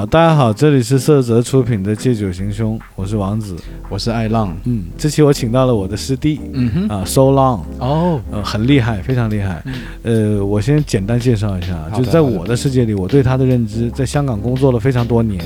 [0.00, 3.54] 好，大家好，这里是色泽出品的《借酒行凶》，我是王子。
[3.90, 9.62] 我是爱浪，嗯，这期我请到了我的师弟嗯哼，啊，So Long，哦，呃，很厉害，非常厉害。
[10.02, 15.44] 呃，我先简单介绍一下，就是在我的世界里，我对他的认知，在香港工作了非常多年，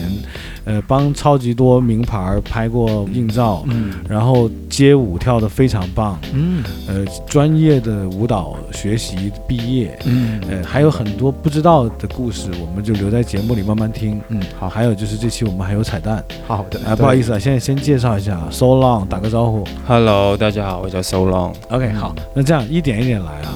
[0.64, 14.20] 呃，帮超级多名牌儿拍过硬照，嗯然后街舞跳得非常棒，嗯呃，专业的舞蹈学习毕业，嗯呃，还有很多不知道的故事，我们就留在节目里慢慢听。
[14.28, 19.64] 嗯，好，还有就是这期我们还有彩蛋好的啊，不好意思啊，现在先介绍一下，So Long，打个招呼。
[19.86, 21.52] Hello，大家好，我叫 So Long。
[21.68, 23.54] OK，好，那这样一点一点来啊。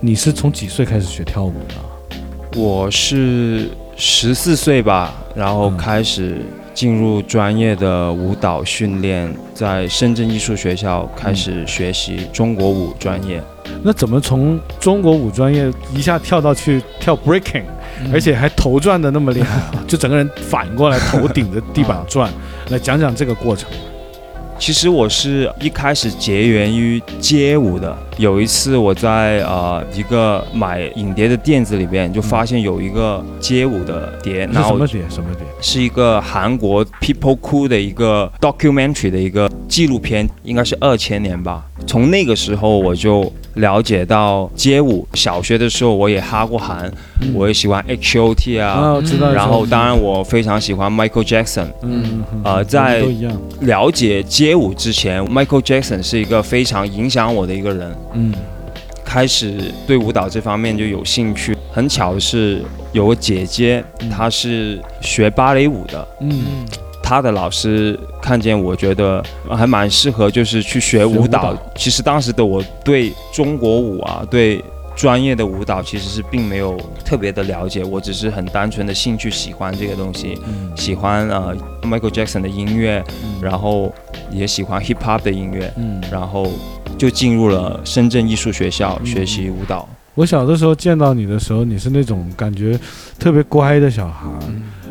[0.00, 2.58] 你是从几岁开始学跳舞的？
[2.60, 3.68] 我是
[4.00, 6.40] 十四岁吧，然后嗯开始
[6.72, 13.42] 进入专业的舞蹈训练，在深圳艺术学校开始学习中国舞专业。
[13.82, 17.64] 那怎么从中国舞专业一下跳到去跳 breaking，、
[18.00, 19.84] 嗯而且还头转的那么厉害啊？
[19.88, 22.32] 就整个人反过来，头顶着地板转，
[22.70, 23.68] 来讲讲这个过程。
[24.58, 27.96] 其实我是一开始结缘于街舞的。
[28.18, 35.02] 有一次我在呃一个买影碟的店子里边，就发现有一个街舞的碟，是然后什么碟？
[35.08, 35.46] 什么碟？
[35.60, 41.64] 是一个韩国 People Cool 的一个 documentary 的一个纪录片，应该是二千年吧。
[41.86, 45.06] 从那个时候我就了解到街舞。
[45.14, 46.90] 小学的时候我也哈过韩，
[47.34, 49.30] 我也喜欢 H.O.T 啊，啊，我知道。
[49.32, 51.66] 然后当然我非常喜欢 Michael Jackson。
[51.82, 53.04] 嗯，呃在。
[53.60, 57.94] 了解街舞之前，Michael Jackson 是一个非常影响我的一个人。
[58.14, 58.32] 嗯
[59.04, 61.56] 开始对舞蹈这方面就有兴趣。
[61.72, 66.06] 很巧的是，有个姐姐，她是学芭蕾舞的。
[66.20, 66.44] 嗯，
[67.08, 71.56] 他的老师看见我觉得呃还蛮适合，就是去学舞蹈。
[71.74, 74.62] 其实当时的我对中国舞啊，对
[74.94, 80.70] 专业的舞蹈其实是并没有特别的了解，我只是很单纯的兴趣喜欢这个东西，嗯。
[80.76, 83.02] 喜欢呃 Michael Jackson 的音乐，
[83.40, 83.90] 然后
[84.30, 86.52] 也喜欢 hip hop 的音乐，嗯，然后
[86.98, 89.88] 就进入了深圳艺术学校学习舞蹈。
[90.14, 92.78] 我小的时候见到你的时候，你是那种感觉
[93.18, 94.38] 特别乖的小孩儿，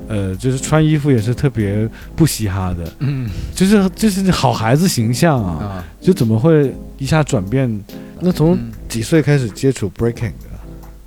[0.07, 7.83] 呃，就是穿衣服也是特别不嘻哈的，嗯就是就是好孩子形象啊，啊，就怎么会一下转变？
[8.19, 10.47] 那从嗯几岁开始接触 breaking 的？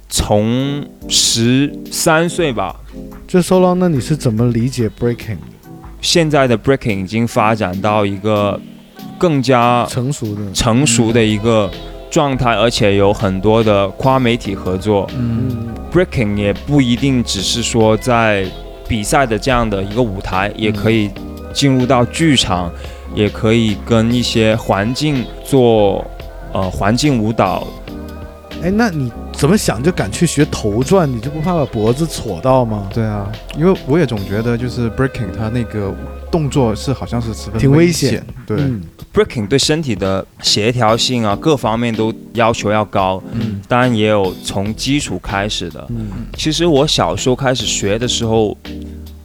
[0.09, 2.75] 从十三岁吧，
[3.27, 5.47] 就 so long，那你是怎么理解 breaking 的？
[6.01, 8.61] 现在的 breaking 已经发展到一个
[9.19, 11.71] 更加成熟的，成熟的一个
[12.11, 15.09] 状态，而且有很多的跨媒体合作。
[15.17, 18.47] 嗯嗯 Breaking 也不一定只是说在
[18.91, 21.09] 比赛的这样的一个舞台，也可以
[21.53, 22.69] 进入到剧场，
[23.15, 26.05] 也可以跟一些环境做
[26.53, 27.69] 呃环境舞蹈。
[28.61, 31.11] 哎，那你怎么想就敢去学头转？
[31.11, 32.87] 你就不怕把脖子戳到吗？
[32.93, 35.95] 对啊，因为我也总觉得就是 breaking 它那个
[36.31, 38.83] 动作是好像是十分挺危危险，对，嗯
[39.15, 43.23] Breaking 对身体的协调性啊，各方面都要求要高。
[43.33, 45.87] 嗯当然也有从基础开始的。
[45.89, 48.55] 嗯其实我小时候开始学的时候，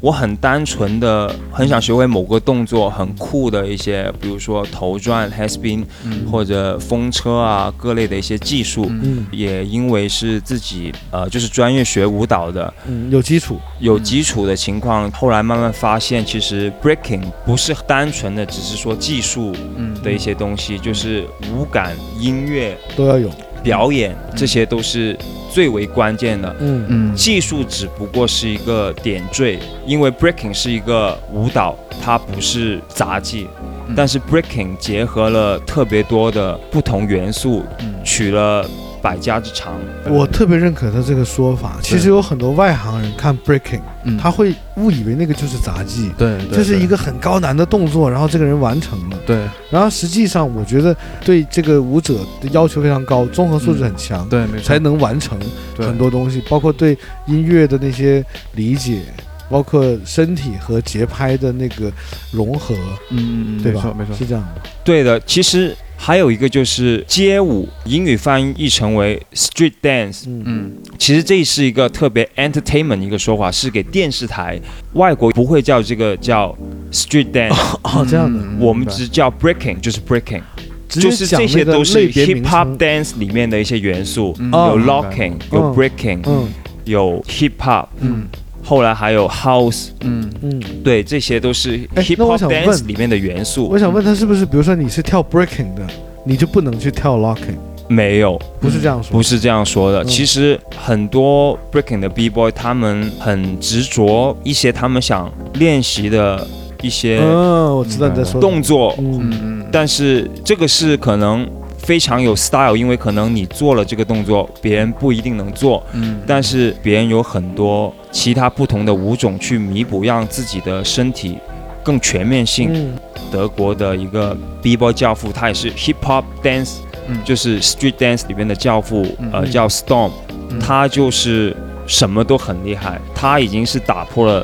[0.06, 8.86] 我很单纯的很想学会某个动作很酷的一些，比如说头转、head spin 嗯或者风车啊各类的一些技术。
[8.86, 23.28] 嗯嗯也因为是自己呃就是专业学舞蹈的，嗯，有基础，有基础的情况，后来慢慢发现，其实 breaking 不是单纯的只是说技术嗯的一些东西，就是舞感、音乐、都要有。
[23.64, 25.18] 表演，这些都是
[25.56, 26.54] 最为关键的。
[26.60, 29.58] 嗯嗯技术只不过是一个点缀，
[29.88, 31.74] 因为 breaking 是一个舞蹈，
[32.04, 33.48] 它不是杂技。
[33.88, 38.68] 嗯但是 breaking 结合了特别多的不同元素，嗯取了
[39.06, 39.76] 百家之长。
[40.10, 41.78] 我特别认可他这个说法。
[41.84, 49.18] 其实有很多外行人看 breaking，嗯他会误以为那个就是杂技，对，对这是一个很高难的动作，然后这个人完成了。
[49.28, 55.38] 对然后实际上，我觉得对这个舞者的要求非常高，综合素质很强，对没错才能完成
[55.78, 56.98] 很多东西，包括对
[57.28, 59.02] 音乐的那些理解，
[59.50, 61.92] 包括身体和节拍的那个
[62.32, 62.74] 融合，
[63.12, 63.82] 嗯嗯嗯对吧？
[63.82, 64.62] 没错没错是这样的。
[64.84, 70.24] 对的，其实还有一个就是街舞，英语翻译成为 street dance。
[70.28, 70.44] 嗯。
[70.46, 70.72] 嗯。
[70.98, 74.60] 其实这是一个特别 entertainment 一个说法，是给电视台。
[74.94, 76.56] 外国不会叫这个叫
[76.92, 78.58] street dance，哦，这样的，嗯。
[78.60, 80.42] 我们只叫 breaking，就是 breaking，
[80.90, 84.52] 就是这些都是 hip hop 称 dance 里面的一些元素，嗯。
[84.52, 85.76] 有 locking，有嗯。
[85.76, 86.48] breaking，嗯。
[86.86, 88.28] 有 hip hop，嗯
[88.66, 90.62] 后来还有 house，嗯嗯。
[90.84, 93.78] 对，这些都是哎 hip hop dance 里面的元素我。
[93.78, 95.86] 想问他是不是，比如说你是跳 breaking 的，
[96.26, 97.56] 你就不能去跳 locking？
[97.88, 100.04] 没有，不是这样说，不是这样说的。
[100.04, 106.48] 嗯其实很多 breaking 的 b boy 他们很执着一些他们想练习的
[106.82, 111.48] 一些嗯，我知道你在说动作，嗯嗯嗯，但是这个是可能
[111.86, 116.20] 非常有 style，因为可能你做了这个动作，别人不一定能做，嗯。
[116.26, 121.38] 但是别人有很多其他不同的舞种去弥补，让自己的身体
[121.84, 122.72] 更全面性。
[122.74, 122.98] 嗯。
[123.32, 126.78] 德国的一个 b-boy 教父，他也是 hip hop dance，、
[127.08, 127.20] 嗯。
[127.24, 129.30] 就是 street dance 里面的教父，嗯。
[129.32, 130.10] 呃，叫 Storm，、
[130.50, 130.60] 嗯。
[130.60, 131.56] 他就是
[131.86, 134.44] 什么都很厉害，他已经是打破了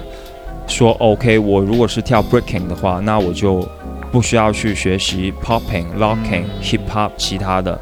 [0.67, 3.67] 说 OK，我如果是跳 breaking 的话，那我就
[4.11, 7.79] 不需要去学习 popping、locking、嗯 hip hop 其他的，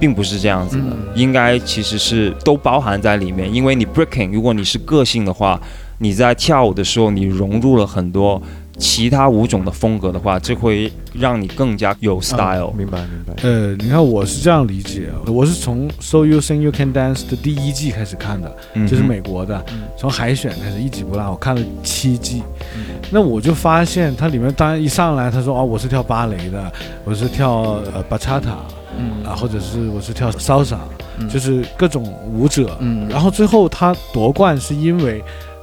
[0.00, 0.98] 并不是这样子的，嗯。
[1.14, 3.52] 应该其实是都包含在里面。
[3.52, 5.60] 因为你 breaking，如果你是个性的话，
[5.98, 8.42] 你在跳舞的时候，你融入了很多
[8.82, 12.72] 其他舞种的风格的话，这会让你更加有 style。
[12.76, 19.82] 明白明白，呃，你看我是这样理解，啊我是从 So You Sing You Can Dance 的第一季开始看的，嗯这是美国的，嗯。
[19.96, 22.42] 从海选开始一集不落，我看了七季。
[22.74, 22.96] 嗯。
[23.12, 26.72] 那我就发现它里面当然一上来他说哦我是跳芭蕾的，
[27.04, 28.56] 我是跳呃 bachata
[28.98, 29.24] 嗯。
[29.24, 30.78] 啊，或者是我是跳 salsa，、
[31.18, 31.28] 嗯。
[31.28, 32.02] 就是各种
[32.34, 32.76] 舞者。
[32.80, 33.08] 嗯。
[33.08, 35.22] 然后最后他夺冠是因为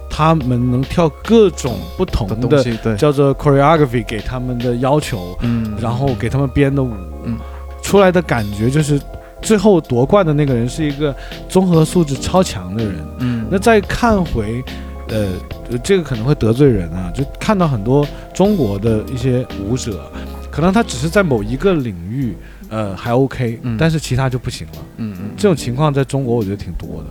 [0.10, 5.78] 他们能跳各种不同的的东西对，叫做 choreography 给他们的要求，嗯。
[5.80, 6.92] 然后给他们编的舞，
[7.24, 7.38] 嗯。
[7.82, 9.00] 出来的感觉就是
[9.42, 11.16] 最后夺冠的那个人是一个
[11.48, 12.96] 综合素质超强的人。
[13.20, 13.48] 嗯。
[13.50, 14.64] 那再看回，
[15.08, 15.28] 呃，
[15.72, 20.12] 呃这个可能会得罪人啊，就看到很多中国的一些舞者，
[20.52, 22.36] 可能他只是在某一个领域，
[22.70, 23.78] 呃，还 OK，、嗯。
[23.80, 24.74] 但是其他就不行了。
[24.98, 25.30] 嗯嗯。
[25.38, 27.06] 这种情况在中国我觉得挺多的。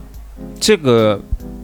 [0.60, 1.18] 这个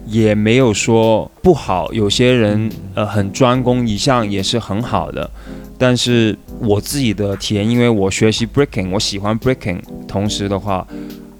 [0.05, 5.29] 也没有说不好，有些人呃很专攻一项也是很好的，
[5.77, 10.85] 但是我自己的体验，因为我学习 breaking，我喜欢 breaking，同时的话，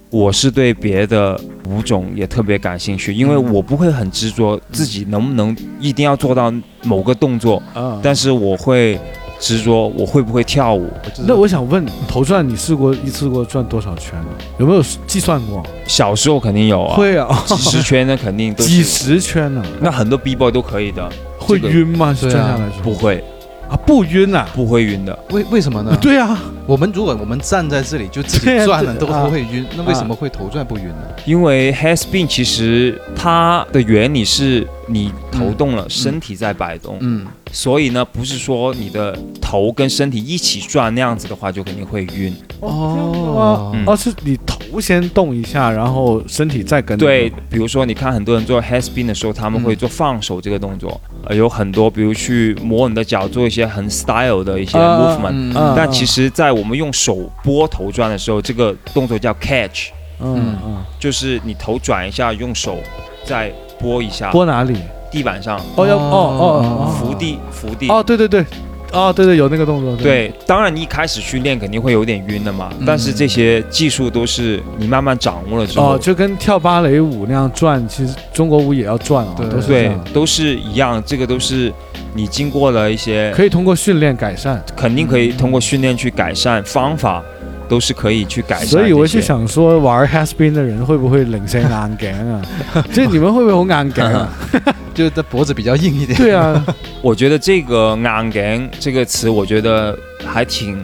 [0.10, 1.40] 我是对别的
[1.70, 6.54] 舞种也特别感兴趣，因为我不会很执着自己能不能一定要做到
[6.84, 9.00] 某个动作，啊，但是我会
[9.40, 10.90] 执着我会不会跳舞。
[11.28, 14.28] 那我想问，头转你试过一次过转多少圈呢？
[14.58, 15.64] 有没有计算过？
[15.86, 22.16] 小时候肯定有啊，会啊，几十圈那肯定都几，十圈呢、那很多 b boy 都可以的，会晕吗？
[22.20, 23.24] 对啊转下来不会
[23.70, 24.48] 啊，不晕啊？
[24.54, 25.18] 不会晕的。
[25.32, 25.98] 为为什么呢？
[26.02, 31.02] 对啊，我们如果我们站在这里就自己转了都不会晕，那为什么会头转不晕呢？
[31.26, 42.36] 因为 hair spin 其实它的原理是你头动了，身体在摆动，嗯所以呢，不是说你的头跟身体一起转那样子的话，就肯定会晕。
[42.62, 55.54] 哦嗯哦，是你头先动一下，然后身体再跟着对，比如说你看很多人做 hair spin 的时候，他们会做放手这个动作，呃，有很多比如去磨你的脚，做一些很 style 的一些啊 movement。
[55.76, 59.90] 但其实，在我们用手拨头转的时候，这个动作叫 catch，
[60.22, 62.78] 嗯嗯，就是你头转一下，用手
[63.26, 64.32] 再拨一下。
[64.32, 64.76] 拨哪里？
[65.12, 66.96] 地板上，哦要哦哦哦。
[67.00, 67.88] 伏地伏地。
[67.88, 68.44] 哦，对对对，
[68.96, 81.72] 哦对对，有那个动作，对，当然你一开始去练肯定会有点晕的嘛，嗯但是这些技术都是你慢慢掌握了之后，哦，就跟跳芭蕾舞那样转，其实中国舞也要转啊，对对都是一样，这个都是
[82.14, 84.64] 你经过了一些，可以通过训练改善。
[84.76, 87.22] 肯定可以通过训练去改善，方法
[87.68, 88.68] 都是可以去改善。
[88.68, 92.42] 所以我就想说，玩 has been 的人会不会领先硬頸啊？
[92.94, 94.30] 即係你们会不会好硬頸啊？
[94.96, 96.18] 就的脖子比较硬一点。
[96.18, 96.66] 对啊，
[97.04, 100.82] 我觉得这个硬颈这个词，我觉得还挺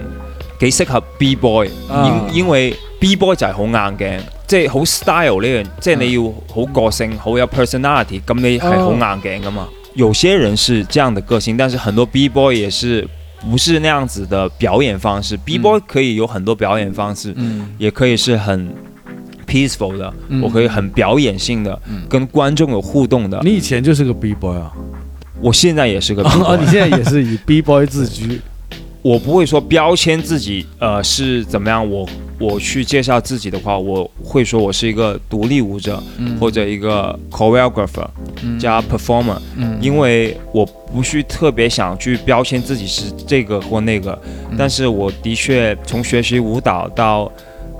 [0.59, 9.67] 几适合 B boy，啊因因為 B boy 就係好硬颈，即系好 style 呢樣，即係你要好个性，好有 personality，咁你系好硬颈噶嘛。
[9.95, 13.07] 有些人是这样的个性，但是很多 B boy 也是
[13.49, 15.35] 不是那样子的表演方式。
[15.35, 18.73] B boy 可以有很多表演方式，嗯也可以是很
[19.51, 23.39] peaceful 的，嗯我可以很表演性的，嗯跟观众有互动的。
[23.43, 24.71] 你以前就是个 B boy 啊？
[25.41, 28.39] 我现在也是个 B 哦，boy 你现在也是以 B boy 自居。
[29.03, 31.89] 我不会说标签自己，呃，是怎么样。
[31.89, 32.07] 我
[32.39, 38.07] 我去介绍自己的话，我会说我是一个独立舞者，嗯或者一个 choreographer
[38.43, 44.11] 嗯加 performer，、嗯因为我不是特别想去标签自己是这个或那个，
[44.51, 47.31] 嗯但是我的确从学习舞蹈到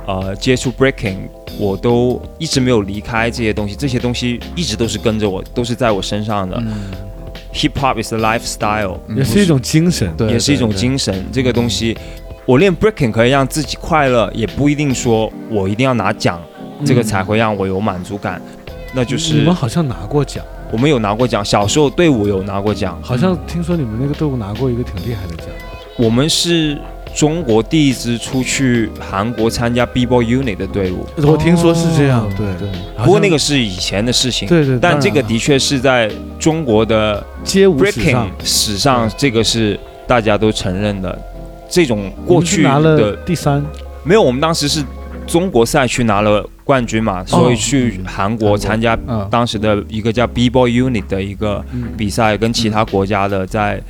[0.06, 1.18] 呃接触 breaking，
[1.60, 6.58] 我都一直没有离开这些东西，这些东西一直都是跟着我，都是在我身上的。
[6.60, 6.74] 嗯
[7.54, 10.10] Hip hop is a lifestyle，、嗯也是一种精神。
[10.16, 11.26] 对也是一种精神。
[11.34, 11.98] 这个东西，
[12.46, 16.42] 我练 breaking 可以让自己快乐，也不一定说我一定要拿奖，
[16.86, 18.42] 这个才会让我有满足感。
[18.94, 20.42] 那就是你们好像拿过奖，
[20.72, 22.98] 我们有拿过奖，小时候队伍有拿过奖。
[23.02, 25.48] 好像听说你们那个队伍拿过一个挺厉害的奖。
[25.98, 26.80] 我们是
[27.14, 31.06] 中国第一支出去韩国参加 B-boy unit 的队伍。
[31.18, 32.46] 我听说是这样哦，对。
[32.58, 32.70] 对，
[33.04, 41.18] 不过那个是以前的事情，对对，但这个的确是在中国的街舞史 breaking 上史上，这个是大家都承认的。
[41.70, 43.64] 这种过去拿了的第三，
[44.04, 44.84] 没有，我们当时是
[45.26, 53.82] 中国赛区拿了冠军嘛，所以去韩国参加嗯，当时的一个叫 B-boy unit 的一个嗯，比赛，跟其他国家的在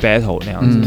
[0.00, 0.80] battle 那样子。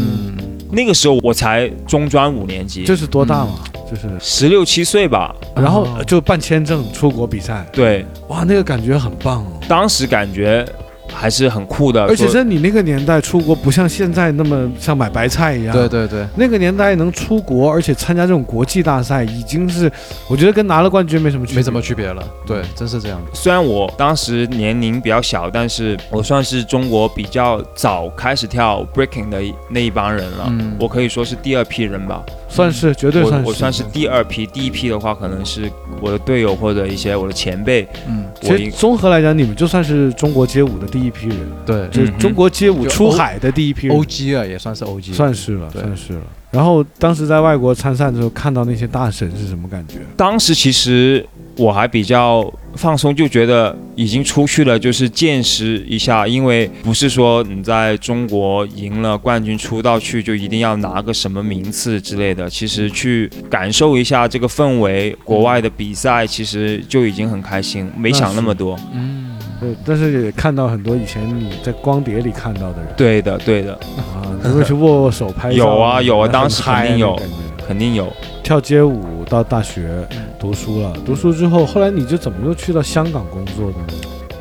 [0.70, 3.64] 嗯，那个时候我才中专五年级，这是多大嘛？
[3.90, 5.34] 就是，十六七岁吧。
[5.56, 9.60] 然后哦就办签证出国比赛，对，哇，那个感觉很棒哦。
[9.68, 10.66] 当时感觉
[11.12, 15.74] 还是很酷的，而且在你那个年代出国，不像现在那么像买白菜一样。
[15.74, 19.90] 对对对，那个年代能出国，而且参加这种国际大赛，已经是
[20.28, 21.56] 我觉得跟拿了冠军没什么区别。
[21.56, 23.30] 没什么区别了，对，真是这样的。
[23.34, 30.46] 虽然我当时年龄比较小，但是我算是中国比较早开始跳 breaking 的那一帮人了。
[30.48, 32.22] 嗯我可以说是第二批人吧。
[32.50, 33.46] 算是绝对算是。
[33.46, 37.86] 我我算是第二批，第一批的话可能是我的队友或者一些我的前辈。
[38.08, 43.96] 嗯，其实综合来讲，你们就算是中国街舞的第一批人，对就是中国街舞出海的第一批人。
[43.96, 46.20] ，OG 啊，也算是 OG，算是了，算是了。
[46.50, 49.98] 然后当时在外国参赛的时候，看到那些大神是什么感觉？
[50.16, 51.24] 当时其实
[51.56, 68.78] 我还比较放松，就觉得已经出去了，就是见识一下，因为不是说你在中国赢了冠军出道去就一定要拿个什么名次之类的，其实去感受一下这个氛围，国外的比赛其实就已经很开心，没想那么多。
[68.94, 73.74] 嗯，对，但是也看到很多以前你在光碟里看到的人对的，对的，
[74.14, 75.56] 啊，都会去握握手、拍照。
[75.56, 77.20] 有啊有啊当时肯定有
[77.70, 78.12] 肯定有。
[78.42, 80.04] 跳街舞到大学
[80.40, 83.86] 读书了，读书之后，后来你就怎么又去到香港工作的呢？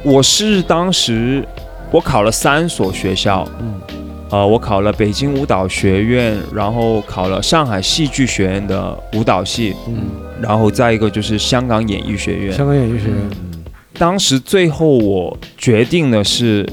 [0.01, 1.47] 我是当时
[1.91, 3.79] 我考了三所学校，嗯
[4.31, 10.09] 呃，我考了北京舞蹈学院，然后考了上海戏剧学院的舞蹈系，嗯，
[10.41, 12.51] 然后再一个就是香港演艺学院。
[12.51, 16.67] 香港演艺学院，嗯当时最后我决定的是，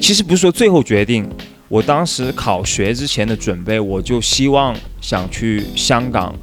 [0.00, 1.28] 其实不是说最后决定，
[1.70, 6.34] 我当时考学之前的准备，我就希望想去香港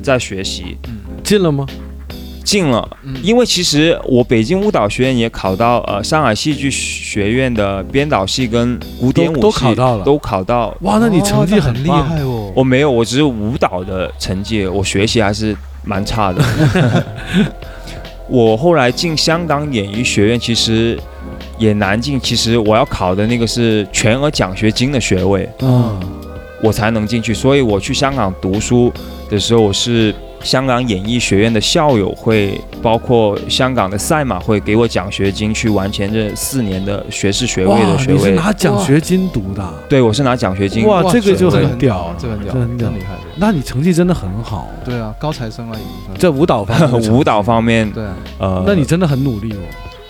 [0.00, 0.78] 再学习。
[1.24, 1.66] 进了吗？
[2.44, 10.76] 进了，嗯因为其实我北京舞蹈学院也考到呃上海戏剧学院的编导系跟古典舞系都都考到了都考到。
[10.82, 12.52] 哇，那你成绩很厉害哦。
[12.54, 17.04] 我没有，我只是舞蹈的成绩，我学习还是蛮差的。
[18.30, 20.96] 我后来进香港演艺学院，其实
[21.58, 22.20] 也难进。
[22.20, 25.98] 其实我要考的那个是全额奖学金的学位，嗯，
[26.62, 27.32] 我才能进去。
[27.34, 28.92] 所以我去香港读书
[29.28, 38.30] 的时候，我是香港演艺学院的校友会，包括香港的赛马会给我奖学金，去完成这四年的学士学位的，学你是位。
[38.32, 39.74] 拿奖学金读的啊？
[39.88, 40.86] 对，我是拿奖学金。
[40.86, 43.16] 哇这个就很屌这个很屌，这很厉害。
[43.38, 46.14] 那你成绩真的很好，对啊，高材生了已经。
[46.18, 49.60] 在舞蹈方面 舞蹈方面，对啊，呃，那你真的很努力哦，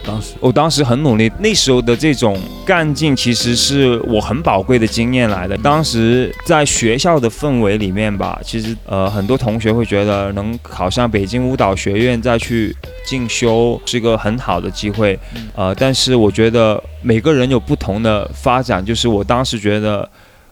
[0.06, 0.34] 当时。
[0.40, 5.56] 我当时很努力，那时候的这种干劲，其实是我很宝贵的经验来的。
[5.58, 15.18] 当时在学校的氛围里面吧，其实呃很多同学会觉得能考上北京舞蹈学院再去进修是个很好的机会，
[15.54, 20.08] 呃，但是我觉得每个人有不同的发展，就是我当时觉得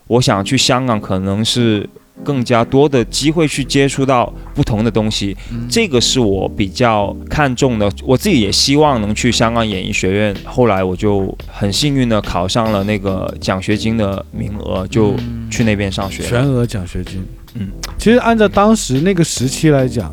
[0.06, 1.88] 我想去香港，可能是
[2.22, 10.34] 更加多的机会去接触到不同的东西，嗯这个是我比较看重的，我自己也希望能去香港演艺学院。
[10.44, 16.28] 后来我就很幸运的考上了那个奖学金的名额，就嗯去那边上学了。
[16.28, 17.24] 全额奖学金。
[17.54, 17.68] 嗯，
[17.98, 20.12] 其实按照当时那个时期来讲，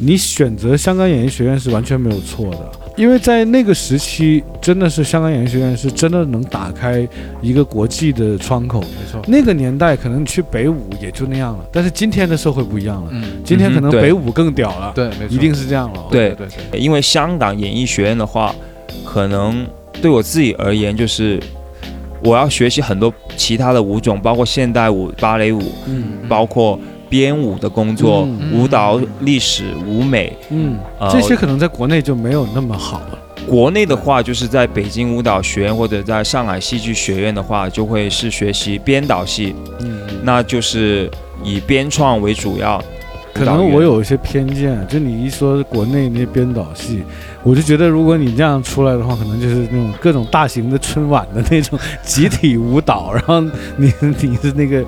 [0.00, 7.06] 你选择香港演艺学院是完全没有错的，因为在那个时期，真的是香港演艺学院是真的能打开
[7.40, 8.80] 一个国际的窗口。
[8.80, 9.22] 没错。
[9.26, 16.04] 那个年代可能你去北舞也就那样了，但是今天的社会不一样了，嗯，今天可能北舞更屌了，对，没错，一定是这样了。
[16.10, 18.54] 对对对，因为香港演艺学院的话，
[19.04, 19.66] 可能
[20.02, 21.40] 对我自己而言，就是
[22.22, 30.32] 我要学习很多其他的舞种，包括现代舞、芭蕾舞，嗯包括编舞的工作、嗯舞蹈历史、舞美。
[30.50, 33.18] 嗯，呃这些可能在国内就没有那么好了。
[33.48, 41.10] 国内的话，就是在北京舞蹈学院或者在上海戏剧学院的话，就会是学习编导系，嗯，那就是
[41.42, 42.80] 以编创为主要。
[43.34, 47.02] 可能我有一些偏见，就你一说国内那些编导系，
[47.42, 53.40] 我就觉得如果你这样出来的话，可能就是那种各种大型的春晚的那种集体舞蹈， 然后
[53.76, 54.84] 你你是那个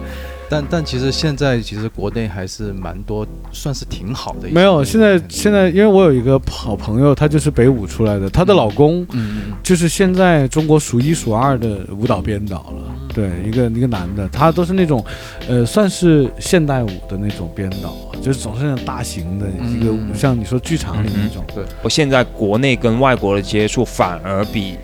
[0.48, 4.48] 但但其实现在其实国内还是蛮多，算是挺好的。
[4.50, 12.94] 没有，现在现在，因为我有一个好朋友，她就是北舞出来的，她的老公嗯嗯就是现在中国数一数二的舞蹈编导了。
[13.14, 15.04] 对，一个一个男的，他都是那种，
[15.48, 17.94] 呃，算是现代舞的那种编导，
[18.24, 21.44] 就是总是那种大型的一个，嗯像你说剧场里那种。
[21.54, 21.62] 对。
[21.82, 24.78] 我现在国内跟外国的接触反而比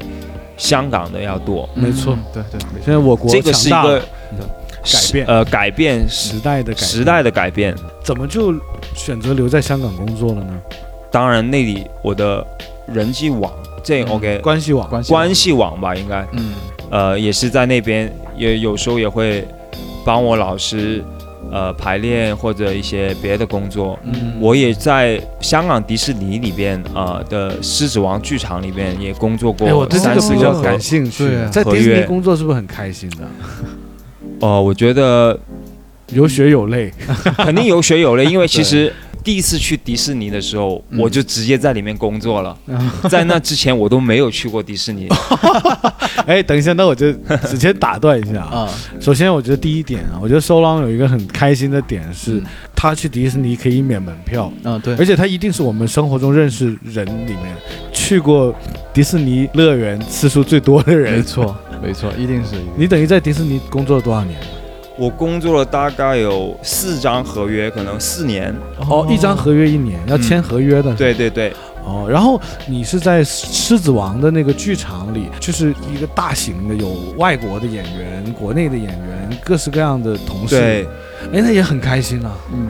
[0.59, 2.15] 香港的要多，嗯没错。
[2.15, 2.61] 嗯对对。
[2.85, 4.03] 现在我国这个是一个强大了。
[4.83, 5.27] 改变。
[5.27, 6.09] 呃改变。
[6.09, 6.89] 时代的改变。
[6.89, 7.75] 时代的改变。
[8.05, 8.55] 怎么就
[8.95, 10.61] 选择留在香港工作了呢？
[11.11, 12.47] 当然那里我的
[12.87, 13.51] 人际网，
[13.83, 16.27] 这嗯 OK 关系网，关系关系网吧，应该。
[16.33, 16.53] 嗯。
[16.91, 19.47] 呃也是在那边，也有时候也会
[20.05, 21.05] 帮我老师
[21.51, 23.99] 呃排练或者一些别的工作。
[24.05, 33.29] 嗯，我也在香港迪士尼里边呃的狮子王剧场里边也工作哎，我过对这三四个比较感兴趣在迪士尼工作是不是很开心的？
[34.41, 35.39] 呃，我觉得
[36.13, 36.93] 有血有泪。
[37.37, 38.93] 肯定有血有泪，因为其实
[39.23, 42.57] 第一次去迪士尼的时候，嗯我就直接在里面工作了。
[42.67, 45.09] 嗯 在那之前，我都没有去过迪士尼。
[46.27, 47.13] 哎，等一下，那我就
[47.49, 48.61] 直接打断一下啊。
[48.61, 48.69] 啊，
[49.01, 57.57] 首先，我觉得第一点啊，我觉得收浪有一个很开心的点是嗯，他去迪士尼可以免门票，嗯对而，且他一定是我们生活中认识人里面
[57.93, 58.55] 去过
[58.93, 61.23] 迪士尼乐园次数最多的人没。
[61.23, 64.39] 错没错，一定是你等于在迪士尼工作了多少年？
[65.01, 68.55] 我工作了大概有四张合约，可能四年。
[68.87, 70.95] 哦，一张合约一年要签合约的。
[70.95, 71.51] 对对对，
[71.87, 72.39] 哦，然后
[72.69, 80.61] 你是在《狮子王》的那个剧场里，就是一个大型的，有外国的演员、国内的演员，各式各样的同事。
[80.61, 80.85] 对，，
[81.33, 82.37] 哎，那也很开心啊。
[82.53, 82.69] 嗯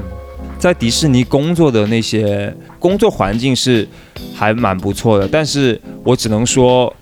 [0.56, 3.88] 在迪士尼工作的那些工作环境是
[4.34, 6.94] 还蛮不错的，但是我只能说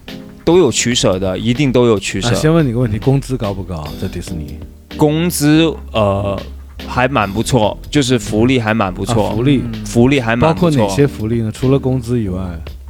[0.45, 2.29] 都有取舍的，一定都有取舍。
[2.29, 3.87] 啊先问你个问题，工资高不高？
[4.01, 4.57] 在迪士尼？
[4.99, 6.39] 工资呃
[6.87, 10.71] 还蛮不错，就是福利还蛮不错，啊福利嗯福利还蛮不错。
[10.71, 11.51] 包括哪些福利呢？
[11.53, 12.41] 除了工资以外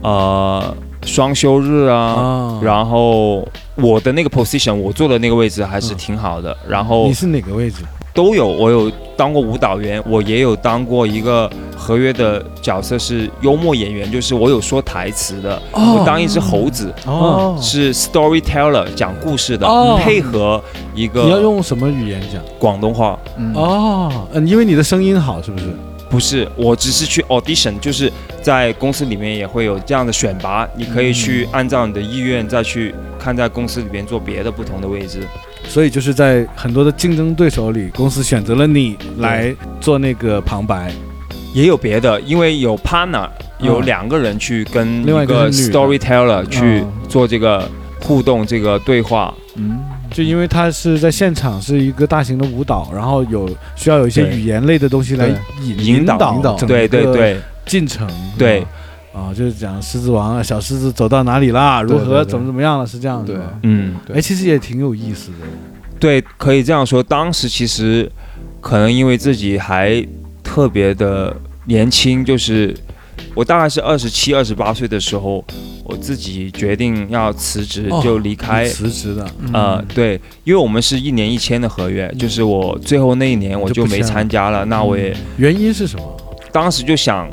[0.00, 7.82] 呃，双休日啊，啊然后我的那个 position，我坐的那个位置还是挺好的，然后你是哪个位置？
[8.14, 11.50] 都有，我有当过舞蹈员，我也有当过一个
[11.88, 16.92] 合约的角色是幽默演员，就是我有说台词的，哦我当一只猴子。
[17.06, 20.62] 哦是 storyteller 讲故事的，哦配合
[20.94, 22.42] 一个你要用什么语言讲？
[22.58, 25.64] 广东话，嗯哦，嗯，因为你的声音好，是不是？
[26.10, 35.20] 不是，我只是去 audition，就是在公司里面也会有这样的选拔，你可以去按照你的意愿再去看在公司里边做别的不同的位置。
[35.66, 40.92] 所以就是在很多的竞争对手里，公司选择了你来做那个旁白。
[41.54, 47.68] 也有别的，因为有 partner，有嗯两个人去跟另外一个 storyteller 去嗯做这个
[48.00, 49.34] 互动、这个对话。
[49.56, 49.78] 嗯
[50.10, 55.28] 就因为他是在现场是一个大型的舞蹈，然后有需要有一些语言类的东西来
[55.62, 58.08] 引引导导引导整对对个对进程。
[58.38, 58.64] 对
[59.12, 63.42] 啊，就是讲狮子王啊，小狮子走到哪里啦，如对对对何怎么怎么样了，是这样的对。
[63.64, 65.46] 嗯，哎，其实也挺有意思的。
[66.00, 67.02] 对，可以这样说。
[67.02, 68.10] 当时其实
[68.62, 70.02] 可能因为自己还
[70.58, 71.32] 特别的
[71.66, 72.74] 年轻，就是
[73.32, 75.44] 我大概是二十七、二十八岁的时候，
[75.84, 78.66] 我自己决定要辞职，哦就离开。
[78.66, 86.02] 辞职的，呃，对，因为我们是一年一签的合约，就是我最后那一年我就没参加了，那我也原因是什么？
[86.50, 87.30] 当时就想，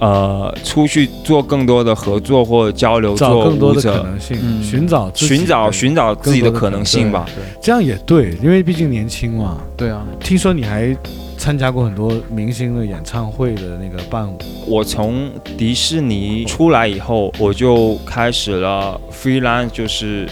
[0.00, 7.26] 呃，出去做更多的合作或交流，找做更多的可，能性，嗯寻找自己寻找寻找自己的可能性吧。
[7.26, 9.58] 对这样也对，因为毕竟年轻嘛。
[9.76, 10.96] 对啊，听说你还
[11.44, 20.26] 参加过很多明星的演唱会的那个伴舞，我从迪士尼出来以后，我就开始了 freelance，就是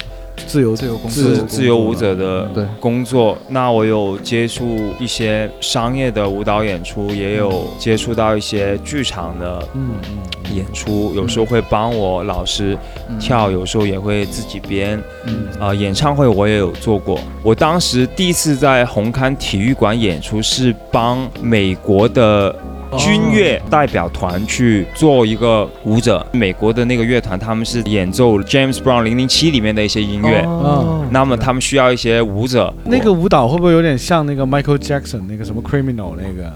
[0.47, 3.37] 自由自由工自作自由舞者的对工作。
[3.49, 9.67] 那我有接触一些商业的舞蹈演出，也有接触到一些剧场的
[10.53, 12.77] 演出，有时候会帮我老师
[13.09, 15.03] 嗯跳，有时候也会自己编。
[15.27, 17.19] 嗯呃，演唱会我也有做过。
[17.43, 22.55] 我当时第一次在红磡体育馆演出，是帮美国的
[22.99, 26.25] 军乐代表团去做一个舞者。
[26.33, 32.73] 美国的那个乐团，他们是演奏 James Brown 零零七里面的一些音乐，哦那么他们需要一些舞者。
[32.85, 36.53] 那个舞蹈会不会有点像那个 Michael Jackson 那个什么 Criminal 那个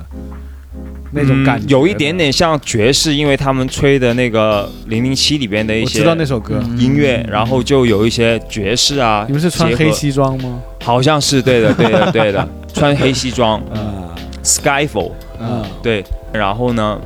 [1.12, 2.16] 那种感觉、嗯有一点。
[2.16, 9.24] 点像爵士，因为他们吹的那个零零七里边的一些我知道那首歌，嗯音乐，然后就有一些爵士啊。
[9.26, 9.92] 你们是穿黑？
[9.92, 10.58] 西装吗？
[10.82, 15.12] 好像是对的，对的，对的，穿黑西装 啊，Skyfall。
[15.38, 16.02] 啊，对，
[16.36, 17.00] 然后呢，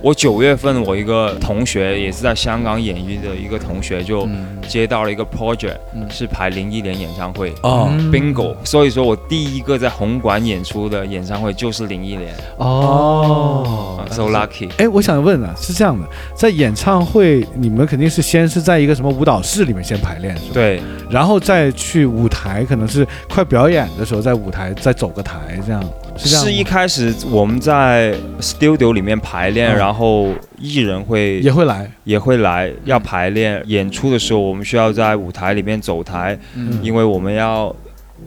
[0.00, 4.46] 我九月份我一个同学也是在香港演艺的一个同学就嗯。
[4.66, 6.06] 接到了一个 project，、嗯。
[6.08, 7.52] 是排林忆莲演唱会。
[7.62, 7.88] 哦。
[7.90, 13.98] 嗯 bingo，所以说我第一个在红馆演出的演唱会就是林忆莲、哦。
[13.98, 14.70] 啊 s o lucky。
[14.78, 20.50] 哎，我想问啊，是这样的，在演唱会你们肯定是先是在一个什么舞蹈室里面先排练，是吧？
[20.54, 25.84] 对，然后再去舞台，可能是快表演的时候在舞台再走个台，这样
[26.16, 26.44] 是这样。
[26.44, 33.62] 是一开始我们在 studio 里面排练，嗯然后艺人会也会来，也会来要排练。
[33.66, 37.74] 演出的时候，我们需要在舞台里面走台，嗯因为我们要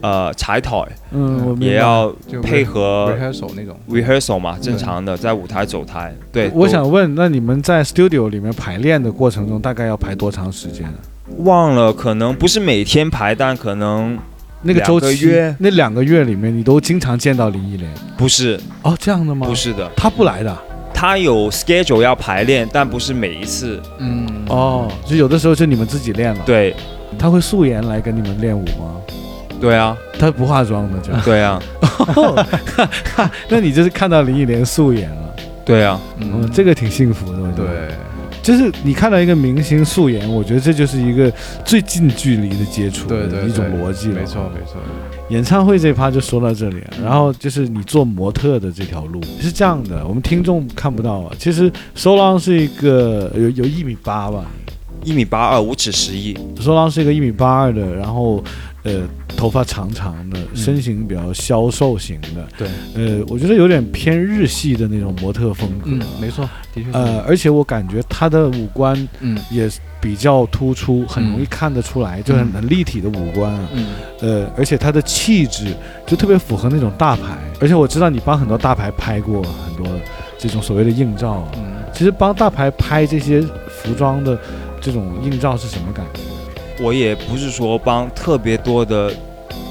[0.01, 3.77] 呃踩台，嗯，也要配合 rehearsal 那种。
[3.89, 6.13] rehearsal 嘛，正常的在舞台走台。
[6.31, 10.93] 对，我想问，那你们在 studio 里面排练的过程中，大概要排多长时间啊？
[11.39, 14.17] 忘了，可能不是每天排，但可能
[14.61, 18.95] 那个周期那两个月里面，你都经常见到林忆莲不是哦？
[18.99, 19.47] 这样的吗？
[19.47, 20.57] 不，是的，他不来的
[20.93, 23.79] 他有 schedule 要排练，但不是每一次。
[23.99, 26.75] 嗯，哦，就有的时候就你们自己练了。，对
[27.19, 28.95] 他会素颜来跟你们练舞吗？
[29.61, 31.21] 对啊，他不化妆的这样。
[31.23, 31.61] 对啊，
[33.49, 37.51] 那你就是看到林忆莲素颜了，对啊，嗯，这个挺幸福的。
[37.55, 37.65] 对，
[38.47, 41.29] 就是你看到一个明星素颜，我觉得这就是一个
[41.65, 44.21] 最近距离的接触的一种逻辑了。
[44.21, 44.79] 没错没错。
[45.27, 51.35] 演唱会这一趴就说到这里，然后就是你做模特的这条路是这样的，我们听众看不到啊。
[51.37, 54.45] 其实 So Long 是一个有有一米八吧
[55.03, 56.33] 一米八二，五尺十一。
[56.57, 58.41] ，So Long 是一个一米八二的，然后
[58.87, 59.01] 呃
[59.35, 65.89] 头发长长的，身形比较消瘦型的，对，呃，我觉得有点偏日系的那种模特风格。
[65.91, 66.91] 嗯，没错，的确。
[66.93, 69.69] 呃，而且我感觉他的五官嗯也
[69.99, 73.69] 比较突出，很容易看得出来，就很嗯很立体的五官啊。
[73.73, 73.85] 嗯
[74.21, 79.85] 呃，而且他的气质就特别符合那种大牌，而且我知道你帮很多大牌拍过很多
[80.37, 81.51] 这种所谓的硬照啊。
[81.57, 84.39] 嗯，其实帮大牌拍这些服装的
[84.79, 86.21] 这种硬照是什么感觉？
[86.79, 89.11] 我也不是说帮特别多的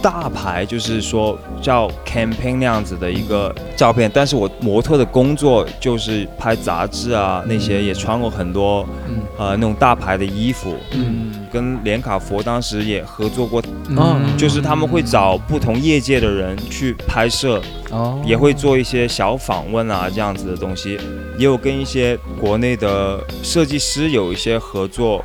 [0.03, 9.23] 大牌，就是说叫 campaign 那样子的一个照片，但是我模特的工作就是拍杂志啊，那些也穿过很多嗯。
[9.39, 11.31] 呃那种大牌的衣服，嗯。
[11.53, 14.37] 跟连卡佛当时也合作过，嗯。
[14.37, 20.99] 就是他们会找不同业界的人去拍摄，哦，也会做一些小访问啊这样子的东西，
[21.37, 25.23] 也有跟一些国内的设计师有一些合作，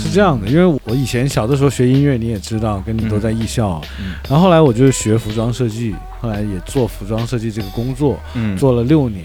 [0.00, 3.80] 是这样的，因为我以前小的时候学音乐，你也知道，跟你都在艺校
[4.28, 9.24] 然后后来我就学服装设计，后来也做服装设计这个工作，嗯，做了六年。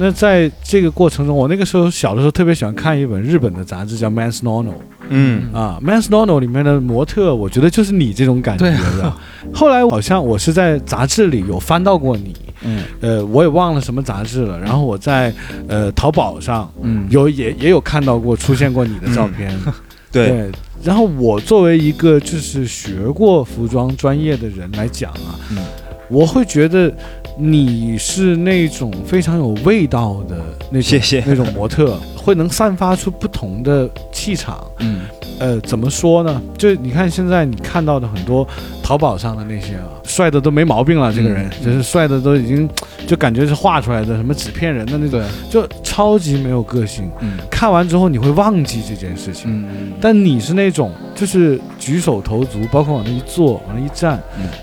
[0.00, 4.68] 那在这个过程中，我那个时候小的时候特别喜欢看一本日本的杂志，叫《Man's Nono》
[5.08, 9.12] 嗯啊，《Man's Nono》里面的模特，我觉得就是你这种感觉对的。
[9.52, 14.56] 后来好像我是在杂志里有翻到过你，嗯呃，我也忘了什么杂志了。
[14.60, 15.34] 然后我在
[15.66, 19.52] 呃淘宝上嗯有也也有看到过出现过你的照片，
[20.10, 20.50] 对，
[20.82, 25.58] 然后我作为一个就是学过服装专业的人来讲啊，嗯。
[26.10, 26.90] 我会觉得
[27.36, 31.22] 你是那种非常有味道的那种谢谢。
[31.26, 34.66] 那种模特，会能散发出不同的气场。
[34.80, 35.02] 嗯
[35.38, 36.42] 呃，怎么说呢？
[36.56, 38.44] 就你看现在你看到的很多
[38.82, 42.68] 淘宝上的那些啊，帅的都没毛病了，这个人、嗯就是帅的都已经
[43.06, 47.08] 就感觉是画出来的，什么纸片人的那种，就超级没有个性。
[47.20, 49.44] 嗯看完之后你会忘记这件事情。
[49.48, 54.20] 嗯但你是那种，就是举手投足，包括往那一坐，往那一站，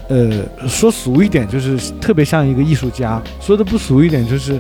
[0.10, 4.60] 呃，说俗一点，就是特别像一个艺术家；说的不俗一点，就是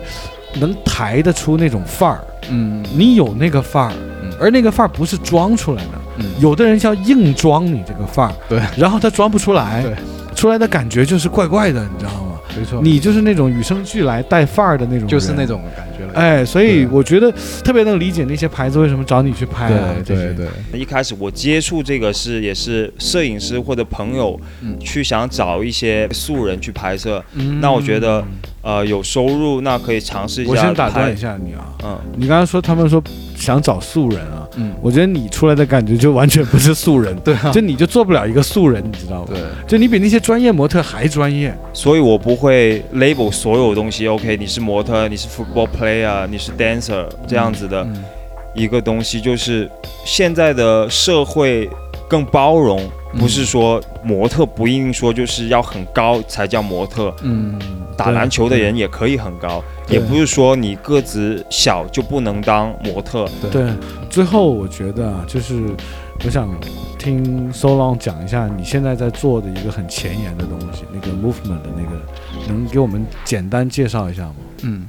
[0.62, 2.24] 能抬得出那种范儿。
[2.50, 4.32] 嗯你有那个范儿，嗯。
[4.40, 6.26] 而那个范儿不是装出来的，嗯。
[6.40, 9.94] 有的人叫硬装你这个范儿，对，然后他装不出来，对，
[10.36, 12.32] 出来的感觉就是怪怪的，你知道吗？
[12.58, 15.46] 没错，你就是那种与生俱来带范儿的那种，就是那。
[15.46, 16.14] 种感觉了。
[16.14, 17.30] 哎，所以我觉得
[17.66, 24.80] 特别能理解那些牌子为什么找你去拍啊，对对对，一开始我接触这个是也是摄影师或者朋友嗯。
[24.80, 27.60] 去想找一些素人去拍摄，嗯。
[27.60, 28.24] 那我觉得
[28.66, 30.52] 呃有收入，那可以尝试一下。
[30.52, 33.02] 我先打断一，下你啊，嗯，你刚刚说他们说
[33.38, 39.28] 想找素人啊，嗯，我觉得你出来的感觉就完全不是素人， 对啊就你就做不了一个素人，你知道吗？
[39.30, 44.08] 对，就你比那些专业模特还专业，所以我不会 label 所有东西。
[44.08, 48.04] OK，你是模特，你是 football player，你是 dancer 这样子的嗯
[48.56, 49.70] 一个东西，就是
[50.06, 51.70] 现在的社会
[52.08, 52.80] 更包容，
[53.14, 53.20] 嗯。
[53.20, 57.58] 不是说模特不一定说就是要很高才叫模特，嗯
[57.96, 63.26] 打篮球的人也可以很高，也不是说你个子小就不能当模特。
[63.42, 63.50] 对。
[63.52, 63.74] 对，
[64.10, 65.64] 最后我觉得啊，就是
[66.26, 66.54] 我想
[67.00, 72.02] 听 So Long 讲一下你现在在做的一个很前沿的东西，那个 movement 的那个，
[72.50, 74.36] 能给我们简单介绍一下吗？
[74.64, 74.88] 嗯，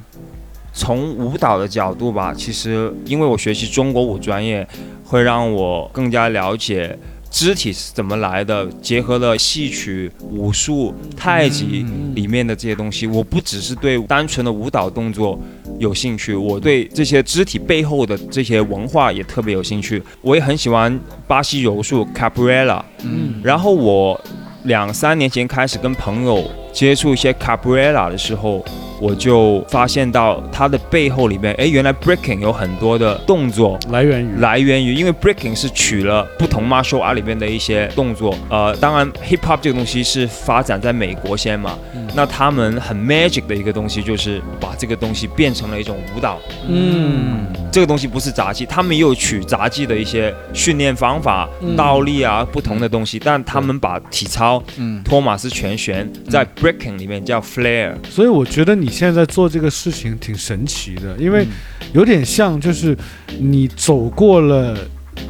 [0.77, 4.65] 从舞蹈的角度吧，其实因为我学习中国舞专业，
[5.03, 6.95] 会让我更加了解
[7.31, 13.07] 肢体是怎么来的，结合了戏曲、武术、太极嗯里面的这些东西。
[13.07, 15.37] 我不只是对单纯的舞蹈动作
[15.79, 20.01] 有兴趣，我对这些肢体背后的这些文化也特别有兴趣。
[20.21, 24.19] 我也很喜欢巴西柔术 Capoeira，嗯然后我
[24.65, 28.63] 两三年前开始跟朋友接触一些 Capoeira 的时候，
[29.01, 33.79] 我就发现到它的背后里面，哎，原来 Breaking 有很多的动作。
[33.89, 34.39] 来源于？
[34.39, 41.75] 来源于，因为 breaking 是取了不同 martial art 里面的一些动作，呃，当然 hip hop 这个东西是发展在美国先嘛，
[42.13, 46.37] 那他们很 magic 的一个东西就是把这个东西变成了一种舞蹈，
[46.69, 47.47] 嗯。
[47.69, 51.75] 这个东西不是杂技，他们也有取杂技的一些训练方法、嗯。
[51.75, 55.03] 倒立啊不同的东西，但他们把体操、嗯。
[55.03, 61.45] 托马斯全旋在 breaking 里面叫 flare，所以我觉得你现在做这个事情挺神奇的，因为
[61.93, 62.97] 有点像就是
[63.39, 64.77] 你走过了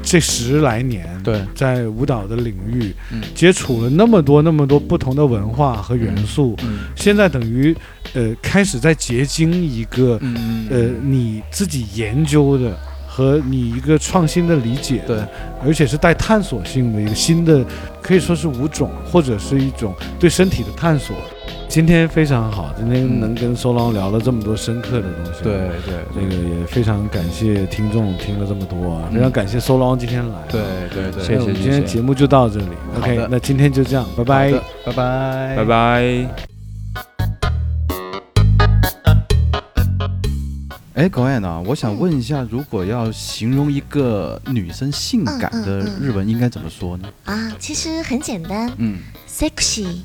[0.01, 1.41] 这十来年，对。
[1.53, 3.21] 在舞蹈的领域嗯。
[3.35, 6.79] 接触了那么多那么多不同的文化和元素，嗯。
[6.95, 7.75] 现在等于
[8.13, 10.67] 呃开始在结晶一个嗯。
[10.71, 12.77] 呃你自己研究的。
[13.17, 15.17] 和你一个创新的理解，对，
[15.65, 17.65] 而且是带探索性的一个新的，
[17.99, 21.15] 可以说是舞种，或者是一种对身体的探索。
[21.67, 25.43] 今天非常好，今天嗯能跟收郎聊了这么多深刻的东西。
[25.43, 25.53] 对，
[25.83, 30.35] 对这个也非常感谢听众听了这么多非常感谢收郎今天来。
[30.51, 30.61] 对
[30.93, 32.67] 对对，谢谢那我们今天节目就到这里。
[32.99, 34.51] OK，那今天就这样，拜拜。
[34.85, 35.65] 拜拜，拜。
[35.65, 36.56] 拜。
[40.97, 47.07] 哎，狗眼啊，我想问一下，如果要形容一个女生性感的嗯嗯嗯日文，应该怎么说呢？
[47.25, 48.97] 啊，其实很简单嗯
[49.29, 49.99] ，sexy。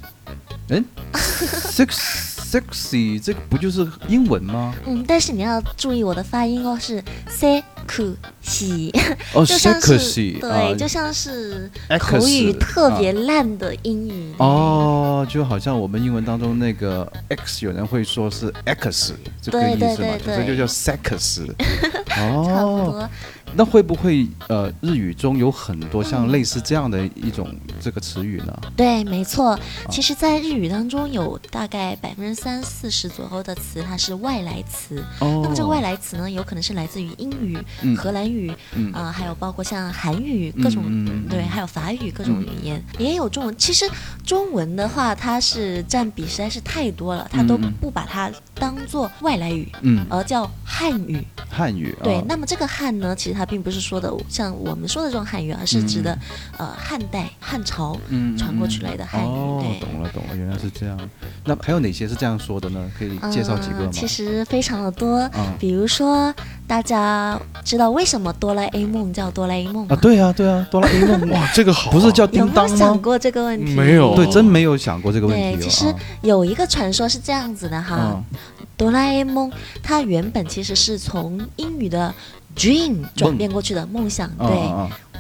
[1.15, 4.75] sex sexy，这个不就是英文吗？
[4.87, 8.91] 嗯，但是你要注意我的发音哦，是 sexy，
[9.33, 14.35] 哦 就像是，sexy，对，啊就像是口语特别啊烂的英语。
[14.39, 21.47] 哦，就好像我们英文当中那个 x，有人会说是 x 这个对意思嘛，对对所以就叫 sex。
[22.13, 23.09] 差不哦，多。
[23.55, 28.59] 那会不会呃日语中有很多像嗯类似这样的一种这个词语呢？
[28.77, 29.59] 对，没错。
[29.91, 35.05] 其实，在日语当中有大概百分之三四十左右的词，它是外来词。
[35.21, 40.83] 哦，那么这个外来词呢，有可能是来自于英语、嗯荷兰语嗯啊、还有包括像韩语各种。
[41.29, 43.57] 对，还有法语各种语言，也有中文。
[43.57, 43.89] 其实
[44.25, 51.25] 中文的话，它是占比实在是太多了，它都不把它当做外来语，嗯而叫汉语。
[51.51, 56.17] 汉语对，啊那么这个汉呢，其实它并不是说的像我们说的这种汉语，而是指的、
[56.59, 59.25] 呃汉代汉朝嗯传过去来的汉语。
[59.25, 60.99] 哦，懂了懂了，原来是这样。
[61.45, 62.91] 那还有哪些是这样说的呢？
[62.99, 63.91] 可以介绍几个吗？
[63.91, 66.35] 嗯其实非常的多，啊比如说
[66.67, 69.95] 大家知道为什么哆啦 A 梦叫哆啦 A 梦吗？
[69.95, 72.77] 啊，对啊对啊，哆啦 A 梦哇，这个好啊，不是叫有没有叮当吗？
[72.77, 73.75] 想过这个问题？
[73.75, 75.63] 没有对，真没有想过这个问题。
[75.63, 78.39] 其实啊有一个传说是这样子的哈，嗯
[78.77, 79.53] 哆啦 A 梦
[79.83, 82.13] 它原本其实是从英语的
[82.57, 84.47] dream 转变过去的梦想，对，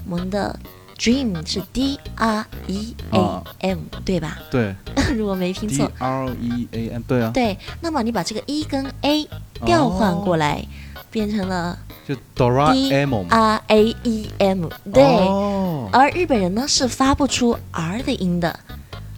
[0.08, 0.58] 我们的
[0.98, 4.38] dream 是 D R E A M，、对吧？
[4.50, 4.74] 对
[5.16, 5.90] 如果没听错。
[5.98, 9.28] R E A M，对啊，对，那么你把这个 E 跟 A
[9.64, 10.64] 调换过来，
[11.10, 12.16] 变成了 D。
[13.28, 15.02] R A E M，对。
[15.02, 18.58] 哦而日本人呢是发不出 R 的音的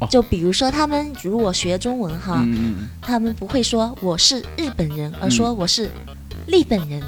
[0.00, 0.09] 哦。
[0.11, 2.44] 就比如说，他们如果学中文哈，
[3.00, 5.88] 他们不会说我是日本人，而说我是
[6.46, 7.00] 日本人。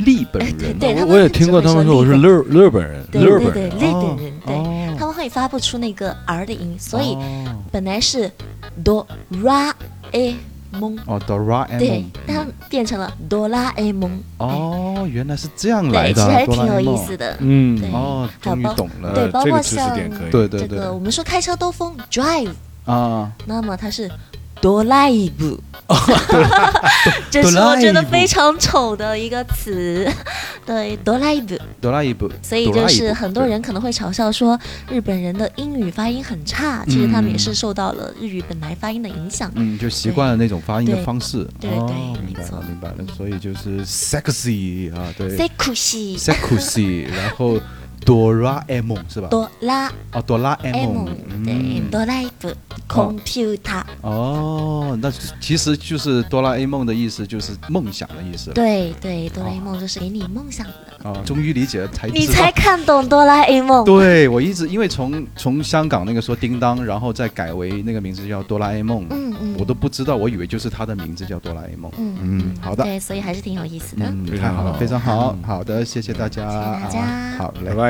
[0.00, 0.78] 嗯，日本哎对人。
[0.78, 3.70] 对他我我也听过他们说我是日日本人，对日本人。
[3.70, 7.56] 对对，日本人，对，哦他们会发不出那个 R 的音，所以哦。
[7.72, 8.30] 本来是
[8.84, 9.06] 哆
[9.42, 9.74] 啦
[10.12, 10.36] A
[10.72, 14.20] 梦，哦，哆啦 A 对梦，，但变成了哆啦 A 梦。
[14.38, 17.16] 哦，原来是这样来的其，实还挺有意思。
[17.16, 17.36] 的。
[17.40, 17.78] 嗯。
[17.78, 17.90] 对。
[17.92, 19.14] 哦，终于还有包懂了。
[19.14, 20.30] 对，包括这个知识像点可以。
[20.30, 20.68] 对对对。
[20.68, 22.50] 这个我们说开车兜风 drive，
[22.84, 24.10] 啊，那么它是
[24.60, 25.58] 哆啦 A 布，
[27.30, 30.06] 这是我觉得非常丑的一个词，
[30.66, 31.58] 对，哆啦 A 布。
[31.80, 34.58] 哆啦 A 梦，所以就是很多人可能会嘲笑说
[34.90, 39.50] 日本人的英语发音很差，其实他们也是受到了日语本来发音的影响。
[39.54, 41.48] 嗯，就习惯了那种发音的方式。
[41.58, 41.96] 对哦对
[42.26, 42.96] 明白了，明白了。
[43.16, 45.36] 所以就是 sexy 啊，对。
[45.38, 47.58] Sexy，，sexy，然后
[48.04, 49.28] 哆啦 A 梦是吧？
[49.28, 51.04] 哆啦哦，哆啦 A 梦梦，，
[51.44, 52.54] 对，嗯，哆啦 A 梦
[52.88, 55.10] computer，哦，那
[55.40, 58.50] 其实就是哆啦 A 梦的意思，就是梦想的意思。
[58.52, 60.72] 对对，哆啦 A 梦就是给你梦想的，
[61.04, 63.84] 哦，终于理解了，才你才看懂哆啦 A 梦。
[63.84, 71.92] 对我一直因为从从香港那个说叮当，然后再改为那个名字叫哆啦 A 梦，嗯嗯，我都不知道，我以为就是他的名字叫哆啦 A 梦。
[71.98, 74.06] 嗯嗯，好的，对，所以还是挺有意思的。
[74.06, 77.89] 嗯，非太好了，常好非常好嗯，好的，谢谢大家，谢谢大家啊好嘞，拜拜。